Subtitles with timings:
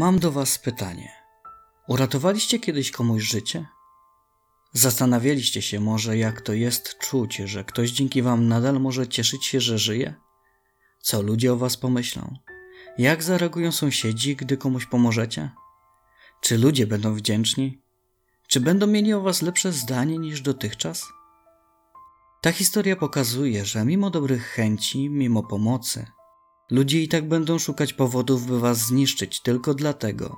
[0.00, 1.12] Mam do Was pytanie.
[1.88, 3.66] Uratowaliście kiedyś komuś życie?
[4.72, 9.60] Zastanawialiście się może, jak to jest czuć, że ktoś dzięki Wam nadal może cieszyć się,
[9.60, 10.14] że żyje?
[11.02, 12.36] Co ludzie o Was pomyślą?
[12.98, 15.50] Jak zareagują sąsiedzi, gdy komuś pomożecie?
[16.40, 17.82] Czy ludzie będą wdzięczni?
[18.48, 21.06] Czy będą mieli o Was lepsze zdanie niż dotychczas?
[22.40, 26.06] Ta historia pokazuje, że mimo dobrych chęci, mimo pomocy,
[26.70, 30.36] ludzie i tak będą szukać powodów, by Was zniszczyć tylko dlatego,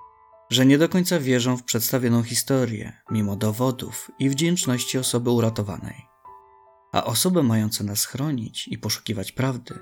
[0.51, 6.07] że nie do końca wierzą w przedstawioną historię, mimo dowodów i wdzięczności osoby uratowanej.
[6.93, 9.79] A osoby mające nas chronić i poszukiwać prawdy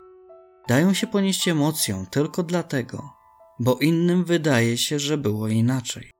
[0.68, 3.12] dają się ponieść emocją tylko dlatego,
[3.58, 6.10] bo innym wydaje się, że było inaczej.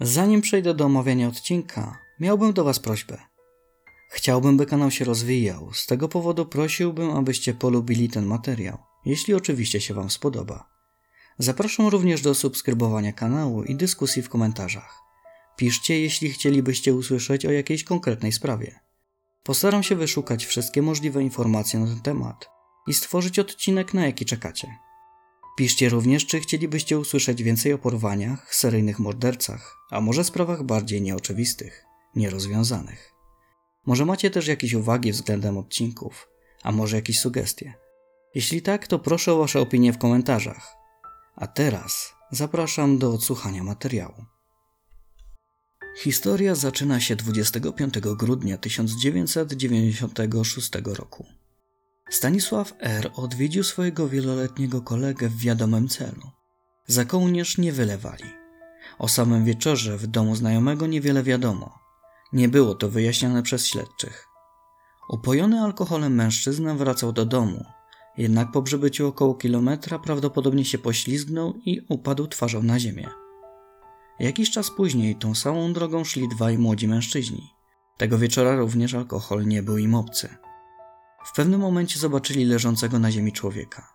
[0.00, 3.31] Zanim przejdę do omawiania odcinka, miałbym do Was prośbę.
[4.14, 9.80] Chciałbym, by kanał się rozwijał, z tego powodu prosiłbym, abyście polubili ten materiał, jeśli oczywiście
[9.80, 10.68] się Wam spodoba.
[11.38, 14.98] Zapraszam również do subskrybowania kanału i dyskusji w komentarzach.
[15.56, 18.80] Piszcie, jeśli chcielibyście usłyszeć o jakiejś konkretnej sprawie.
[19.42, 22.48] Postaram się wyszukać wszystkie możliwe informacje na ten temat
[22.88, 24.78] i stworzyć odcinek, na jaki czekacie.
[25.56, 31.84] Piszcie również, czy chcielibyście usłyszeć więcej o porwaniach, seryjnych mordercach, a może sprawach bardziej nieoczywistych,
[32.16, 33.11] nierozwiązanych.
[33.86, 36.28] Może macie też jakieś uwagi względem odcinków,
[36.62, 37.74] a może jakieś sugestie.
[38.34, 40.76] Jeśli tak, to proszę o Wasze opinie w komentarzach.
[41.36, 44.24] A teraz zapraszam do odsłuchania materiału.
[45.98, 51.26] Historia zaczyna się 25 grudnia 1996 roku.
[52.10, 53.10] Stanisław R.
[53.16, 56.30] odwiedził swojego wieloletniego kolegę w wiadomym celu.
[56.86, 58.24] Za kołnierz nie wylewali.
[58.98, 61.81] O samym wieczorze w domu znajomego niewiele wiadomo.
[62.32, 64.28] Nie było to wyjaśnione przez śledczych.
[65.08, 67.64] Upojony alkoholem mężczyzna wracał do domu,
[68.16, 73.08] jednak po przebyciu około kilometra prawdopodobnie się poślizgnął i upadł twarzą na ziemię.
[74.20, 77.50] Jakiś czas później tą samą drogą szli dwaj młodzi mężczyźni.
[77.96, 80.28] Tego wieczora również alkohol nie był im obcy.
[81.24, 83.94] W pewnym momencie zobaczyli leżącego na ziemi człowieka.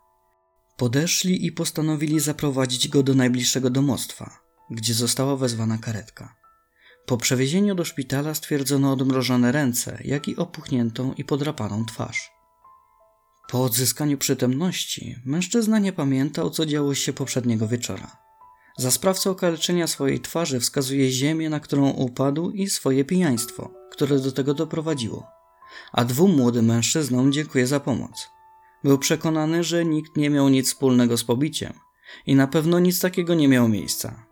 [0.77, 4.39] Podeszli i postanowili zaprowadzić go do najbliższego domostwa,
[4.69, 6.36] gdzie została wezwana karetka.
[7.07, 12.31] Po przewiezieniu do szpitala stwierdzono odmrożone ręce, jak i opuchniętą i podrapaną twarz.
[13.49, 18.17] Po odzyskaniu przytomności mężczyzna nie pamiętał, co działo się poprzedniego wieczora.
[18.77, 24.31] Za sprawcę okaleczenia swojej twarzy wskazuje ziemię, na którą upadł i swoje pijaństwo, które do
[24.31, 25.27] tego doprowadziło.
[25.91, 28.29] A dwóm młodym mężczyznom dziękuję za pomoc.
[28.83, 31.73] Był przekonany, że nikt nie miał nic wspólnego z pobiciem
[32.25, 34.26] i na pewno nic takiego nie miało miejsca.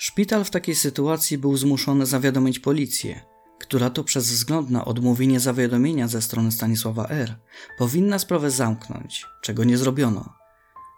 [0.00, 3.20] Szpital w takiej sytuacji był zmuszony zawiadomić policję,
[3.58, 7.34] która to przez wzgląd na odmówienie zawiadomienia ze strony Stanisława R.
[7.78, 10.34] powinna sprawę zamknąć, czego nie zrobiono.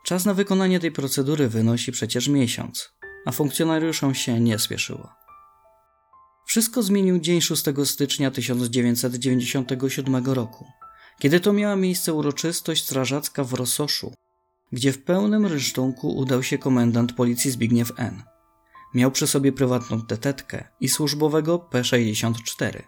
[0.04, 2.92] Czas na wykonanie tej procedury wynosi przecież miesiąc,
[3.26, 5.08] a funkcjonariuszom się nie spieszyło.
[6.46, 10.66] Wszystko zmienił dzień 6 stycznia 1997 roku,
[11.18, 14.14] kiedy to miała miejsce uroczystość strażacka w Rososzu,
[14.72, 18.22] gdzie w pełnym rynsztunku udał się komendant policji Zbigniew N.
[18.94, 22.82] Miał przy sobie prywatną tetetkę i służbowego P-64.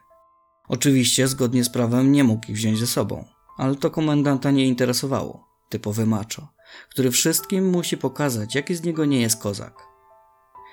[0.69, 3.25] Oczywiście, zgodnie z prawem, nie mógł ich wziąć ze sobą,
[3.57, 5.49] ale to komendanta nie interesowało.
[5.69, 6.49] Typowy macho,
[6.91, 9.75] który wszystkim musi pokazać, jaki z niego nie jest kozak.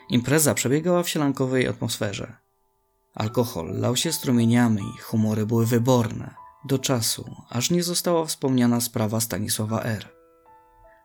[0.10, 2.36] Impreza przebiegała w sielankowej atmosferze.
[3.16, 6.34] Alkohol lał się strumieniami, humory były wyborne,
[6.66, 10.10] do czasu, aż nie została wspomniana sprawa Stanisława R.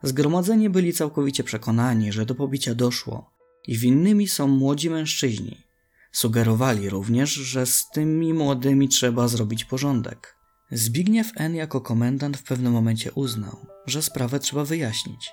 [0.03, 3.34] Zgromadzeni byli całkowicie przekonani, że do pobicia doszło
[3.67, 5.65] i winnymi są młodzi mężczyźni.
[6.13, 10.37] Sugerowali również, że z tymi młodymi trzeba zrobić porządek.
[10.71, 11.55] Zbigniew N.
[11.55, 15.31] jako komendant w pewnym momencie uznał, że sprawę trzeba wyjaśnić,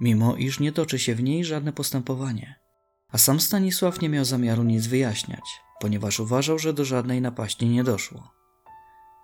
[0.00, 2.54] mimo iż nie toczy się w niej żadne postępowanie.
[3.08, 5.44] A sam Stanisław nie miał zamiaru nic wyjaśniać,
[5.80, 8.30] ponieważ uważał, że do żadnej napaści nie doszło.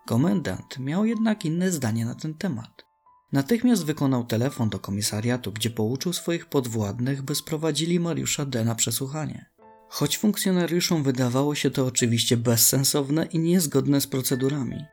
[0.06, 2.84] Komendant miał jednak inne zdanie na ten temat.
[3.32, 8.64] Natychmiast wykonał telefon do komisariatu, gdzie pouczył swoich podwładnych, by sprowadzili Mariusza D.
[8.64, 9.46] na przesłuchanie.
[9.88, 14.84] Choć funkcjonariuszom wydawało się to oczywiście bezsensowne i niezgodne z procedurami,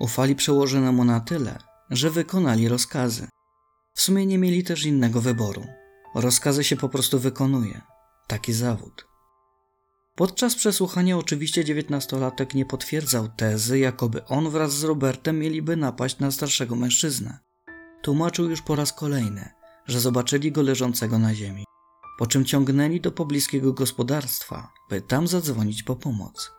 [0.00, 1.58] ufali przełożonemu na tyle,
[1.90, 3.28] że wykonali rozkazy.
[3.94, 5.66] W sumie nie mieli też innego wyboru.
[6.14, 7.80] Rozkazy się po prostu wykonuje.
[8.26, 9.06] Taki zawód.
[10.14, 16.30] Podczas przesłuchania oczywiście dziewiętnastolatek nie potwierdzał tezy, jakoby on wraz z Robertem mieliby napaść na
[16.30, 17.38] starszego mężczyznę.
[18.02, 19.50] Tłumaczył już po raz kolejny,
[19.86, 21.64] że zobaczyli go leżącego na ziemi,
[22.18, 26.52] po czym ciągnęli do pobliskiego gospodarstwa, by tam zadzwonić po pomoc.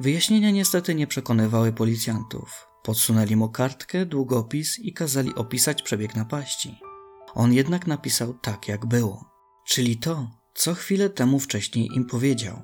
[0.00, 2.66] Wyjaśnienia niestety nie przekonywały policjantów.
[2.82, 6.80] Podsunęli mu kartkę, długopis i kazali opisać przebieg napaści.
[7.34, 9.30] On jednak napisał tak, jak było.
[9.66, 12.62] czyli to, co chwilę temu wcześniej im powiedział.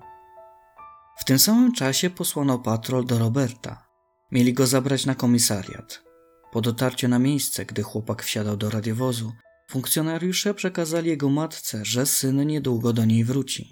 [1.16, 3.86] W tym samym czasie posłano patrol do Roberta.
[4.30, 6.02] Mieli go zabrać na komisariat.
[6.52, 9.32] Po dotarciu na miejsce, gdy chłopak wsiadał do radiowozu,
[9.70, 13.70] funkcjonariusze przekazali jego matce, że syn niedługo do niej wróci.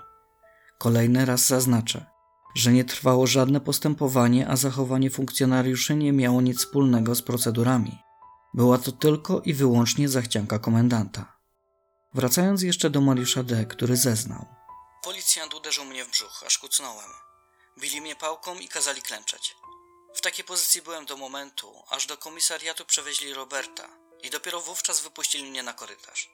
[0.78, 2.06] Kolejny raz zaznaczę,
[2.54, 7.98] że nie trwało żadne postępowanie, a zachowanie funkcjonariuszy nie miało nic wspólnego z procedurami.
[8.54, 11.38] Była to tylko i wyłącznie zachcianka komendanta.
[12.14, 14.46] Wracając jeszcze do Mariusza D., który zeznał.
[15.04, 17.10] Policjant uderzył mnie w brzuch, aż kucnąłem.
[17.80, 19.54] Bili mnie pałką i kazali klęczeć.
[20.14, 23.88] W takiej pozycji byłem do momentu, aż do komisariatu przewieźli Roberta
[24.22, 26.31] i dopiero wówczas wypuścili mnie na korytarz.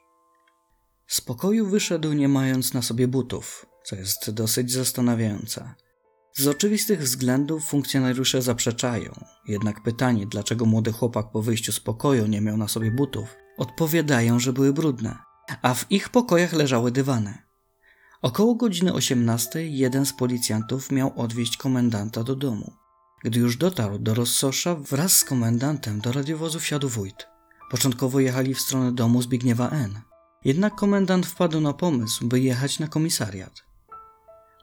[1.07, 5.73] Z pokoju wyszedł nie mając na sobie butów, co jest dosyć zastanawiające.
[6.33, 12.41] Z oczywistych względów funkcjonariusze zaprzeczają, jednak pytanie, dlaczego młody chłopak po wyjściu z pokoju nie
[12.41, 15.17] miał na sobie butów, odpowiadają, że były brudne,
[15.61, 17.37] a w ich pokojach leżały dywany.
[18.21, 22.84] Około godziny 18 jeden z policjantów miał odwieźć komendanta do domu.
[23.23, 27.27] Gdy już dotarł do Rossosza, wraz z komendantem do radiowozu wsiadł wójt.
[27.71, 30.01] Początkowo jechali w stronę domu Zbigniewa N.
[30.45, 33.63] Jednak komendant wpadł na pomysł, by jechać na komisariat.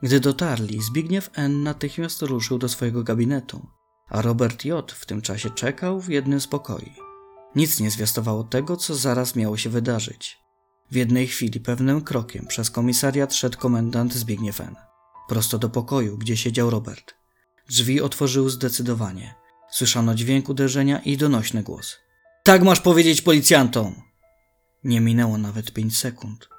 [0.03, 1.63] Gdy dotarli, Zbigniew N.
[1.63, 3.67] natychmiast ruszył do swojego gabinetu,
[4.09, 4.91] a Robert J.
[4.91, 6.93] w tym czasie czekał w jednym z pokoi.
[7.55, 10.37] Nic nie zwiastowało tego, co zaraz miało się wydarzyć.
[10.91, 14.75] W jednej chwili pewnym krokiem przez komisariat szedł komendant Zbigniew N.
[15.27, 17.22] Prosto do pokoju, gdzie siedział Robert.
[17.69, 19.35] Drzwi otworzyły zdecydowanie.
[19.71, 21.97] Słyszano dźwięk uderzenia i donośny głos.
[22.43, 24.01] Tak masz powiedzieć policjantom!
[24.83, 26.49] Nie minęło nawet pięć sekund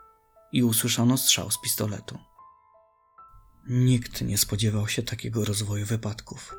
[0.52, 2.18] i usłyszano strzał z pistoletu.
[3.68, 6.54] Nikt nie spodziewał się takiego rozwoju wypadków.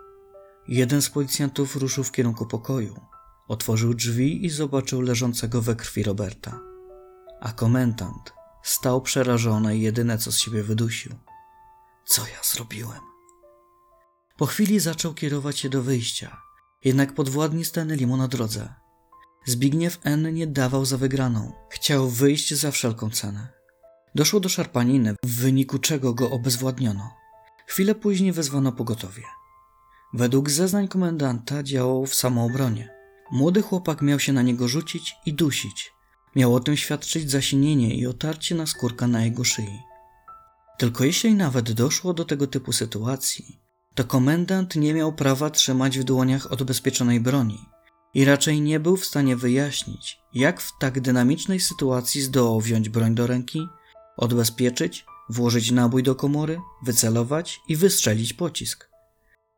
[0.67, 2.99] Jeden z policjantów ruszył w kierunku pokoju,
[3.47, 6.59] otworzył drzwi i zobaczył leżącego we krwi Roberta.
[7.41, 8.33] A komendant
[8.63, 11.15] stał przerażony i jedyne co z siebie wydusił.
[12.05, 13.14] Co ja zrobiłem?
[14.37, 16.41] Po chwili zaczął kierować się do wyjścia,
[16.83, 18.73] jednak podwładni stanęli mu na drodze.
[19.45, 20.33] Zbigniew N.
[20.33, 21.51] nie dawał za wygraną.
[21.69, 23.47] Chciał wyjść za wszelką cenę.
[24.15, 27.13] Doszło do szarpaniny, w wyniku czego go obezwładniono.
[27.67, 29.23] Chwilę później wezwano pogotowie.
[30.13, 32.89] Według zeznań komendanta działał w samoobronie.
[33.31, 35.93] Młody chłopak miał się na niego rzucić i dusić.
[36.35, 39.79] Miało o tym świadczyć zasinienie i otarcie na skórka na jego szyi.
[40.77, 43.64] Tylko jeśli nawet doszło do tego typu sytuacji,
[43.95, 47.59] to komendant nie miał prawa trzymać w dłoniach odbezpieczonej broni
[48.13, 53.15] i raczej nie był w stanie wyjaśnić, jak w tak dynamicznej sytuacji zdołał wziąć broń
[53.15, 53.67] do ręki
[54.17, 58.89] odbezpieczyć, włożyć nabój do komory, wycelować i wystrzelić pocisk.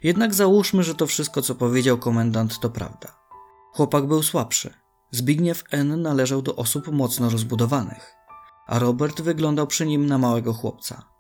[0.04, 3.16] Jednak załóżmy, że to wszystko, co powiedział komendant, to prawda.
[3.74, 4.74] Chłopak był słabszy.
[5.12, 6.02] Zbigniew N.
[6.02, 8.14] należał do osób mocno rozbudowanych,
[8.68, 11.17] a Robert wyglądał przy nim na małego chłopca.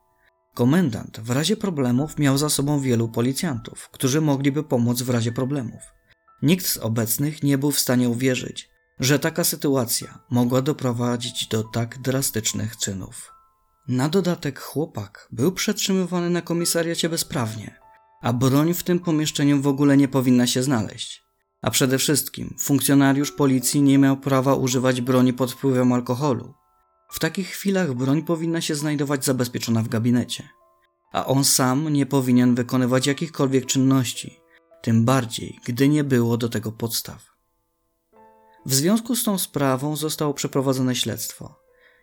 [0.57, 5.81] Komendant w razie problemów miał za sobą wielu policjantów, którzy mogliby pomóc w razie problemów.
[6.41, 8.69] Nikt z obecnych nie był w stanie uwierzyć,
[8.99, 13.31] że taka sytuacja mogła doprowadzić do tak drastycznych czynów.
[13.87, 17.79] Na dodatek chłopak był przetrzymywany na komisariacie bezprawnie,
[18.21, 21.23] a broń w tym pomieszczeniu w ogóle nie powinna się znaleźć.
[21.61, 26.53] A przede wszystkim funkcjonariusz policji nie miał prawa używać broni pod wpływem alkoholu.
[27.09, 30.49] W takich chwilach broń powinna się znajdować zabezpieczona w gabinecie,
[31.11, 34.39] a on sam nie powinien wykonywać jakichkolwiek czynności,
[34.81, 37.37] tym bardziej, gdy nie było do tego podstaw.
[38.65, 41.59] W związku z tą sprawą zostało przeprowadzone śledztwo.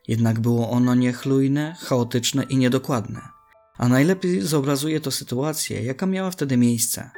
[0.08, 3.28] Jednak było ono niechlujne, chaotyczne i niedokładne.
[3.76, 7.10] A najlepiej zobrazuje to sytuację, jaka miała wtedy miejsce.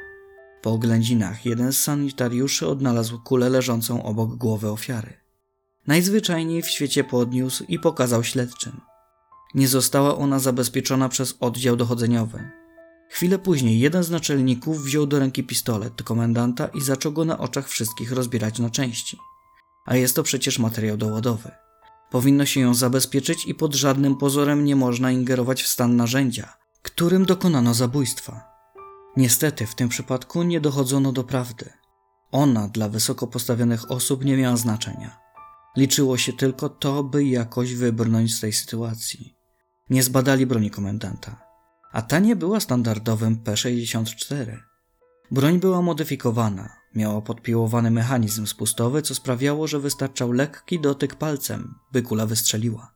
[0.61, 5.26] Po oględzinach jeden z sanitariuszy odnalazł kulę leżącą obok głowy ofiary.
[5.87, 8.81] Najzwyczajniej w świecie podniósł i pokazał śledczym.
[9.53, 12.49] Nie została ona zabezpieczona przez oddział dochodzeniowy.
[13.09, 17.69] Chwilę później jeden z naczelników wziął do ręki pistolet komendanta i zaczął go na oczach
[17.69, 19.17] wszystkich rozbierać na części
[19.87, 21.51] a jest to przecież materiał dowodowy.
[22.11, 27.25] Powinno się ją zabezpieczyć i pod żadnym pozorem nie można ingerować w stan narzędzia, którym
[27.25, 28.43] dokonano zabójstwa.
[29.17, 31.69] Niestety w tym przypadku nie dochodzono do prawdy.
[32.31, 35.26] Ona dla wysoko postawionych osób nie miała znaczenia.
[35.77, 39.35] Liczyło się tylko to, by jakoś wybrnąć z tej sytuacji.
[39.89, 41.41] Nie zbadali broni komendanta,
[41.91, 44.57] a ta nie była standardowym P-64.
[45.31, 52.01] Broń była modyfikowana, Miała podpiłowany mechanizm spustowy, co sprawiało, że wystarczał lekki dotyk palcem, by
[52.01, 52.95] kula wystrzeliła.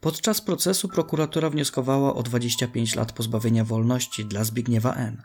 [0.00, 5.22] Podczas procesu prokuratura wnioskowała o 25 lat pozbawienia wolności dla Zbigniewa N.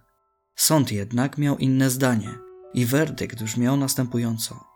[0.56, 2.38] Sąd jednak miał inne zdanie
[2.74, 4.75] i werdykt brzmiał następująco: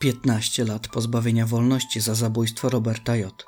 [0.00, 3.46] 15 lat pozbawienia wolności za zabójstwo Roberta J.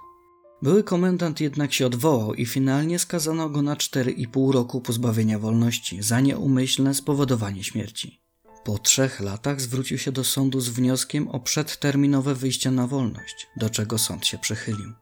[0.62, 6.20] Były komendant jednak się odwołał i finalnie skazano go na 4,5 roku pozbawienia wolności za
[6.20, 8.20] nieumyślne spowodowanie śmierci.
[8.64, 13.70] Po trzech latach zwrócił się do sądu z wnioskiem o przedterminowe wyjście na wolność, do
[13.70, 14.92] czego sąd się przychylił.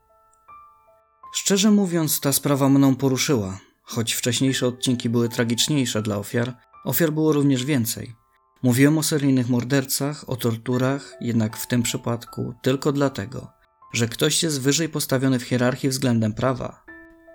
[1.34, 3.60] Szczerze mówiąc, ta sprawa mną poruszyła.
[3.82, 8.20] Choć wcześniejsze odcinki były tragiczniejsze dla ofiar, ofiar było również więcej.
[8.62, 13.52] Mówiłem o seryjnych mordercach, o torturach, jednak w tym przypadku tylko dlatego,
[13.92, 16.84] że ktoś jest wyżej postawiony w hierarchii względem prawa.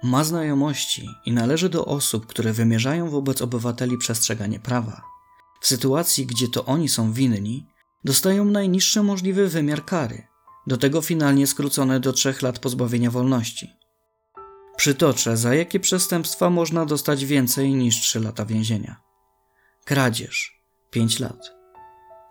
[0.03, 5.01] Ma znajomości i należy do osób, które wymierzają wobec obywateli przestrzeganie prawa.
[5.61, 7.67] W sytuacji, gdzie to oni są winni,
[8.03, 10.27] dostają najniższy możliwy wymiar kary,
[10.67, 13.69] do tego finalnie skrócone do trzech lat pozbawienia wolności.
[14.77, 19.01] Przytoczę, za jakie przestępstwa można dostać więcej niż 3 lata więzienia.
[19.85, 20.54] Kradzież
[20.95, 21.55] 5 lat.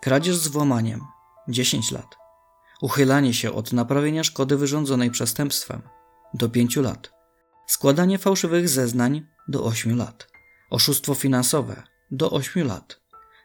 [0.01, 1.01] Kradzież z włamaniem
[1.49, 2.17] 10 lat.
[2.83, 5.83] Uchylanie się od naprawienia szkody wyrządzonej przestępstwem
[6.35, 7.13] do 5 lat.
[7.67, 10.29] Składanie fałszywych zeznań do 8 lat.
[10.71, 13.01] Oszustwo finansowe do 8 lat.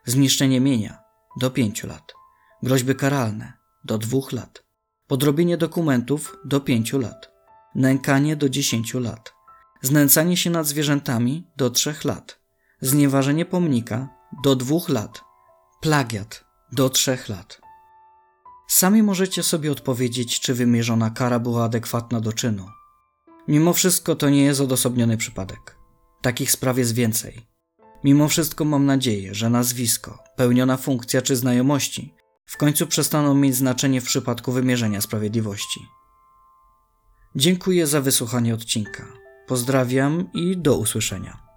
[0.06, 0.98] Zniszczenie mienia
[1.40, 2.14] do 5 lat.
[2.64, 4.64] Groźby karalne do 2 lat.
[5.08, 7.32] Podrobienie dokumentów do 5 lat
[7.76, 9.34] nękanie do 10 lat,
[9.82, 12.40] znęcanie się nad zwierzętami do 3 lat,
[12.82, 15.22] znieważenie pomnika do 2 lat,
[15.82, 17.62] plagiat do 3 lat.
[18.68, 22.66] Sami możecie sobie odpowiedzieć, czy wymierzona kara była adekwatna do czynu.
[23.48, 25.78] Mimo wszystko to nie jest odosobniony przypadek.
[26.22, 27.48] Takich spraw jest więcej.
[28.04, 32.14] Mimo wszystko mam nadzieję, że nazwisko, pełniona funkcja czy znajomości
[32.46, 35.80] w końcu przestaną mieć znaczenie w przypadku wymierzenia sprawiedliwości.
[37.36, 39.06] Dziękuję za wysłuchanie odcinka.
[39.48, 41.49] Pozdrawiam i do usłyszenia.